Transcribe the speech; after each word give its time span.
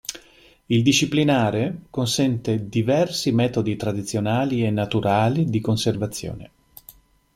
Il 0.65 0.81
disciplinare 0.81 1.81
consente 1.91 2.67
diversi 2.67 3.31
metodi 3.31 3.75
tradizionali 3.75 4.65
e 4.65 4.71
naturali 4.71 5.45
di 5.45 5.59
conservazione. 5.61 6.51